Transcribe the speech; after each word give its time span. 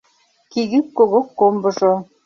Кигик-когок 0.51 1.27
комбыжо 1.39 1.93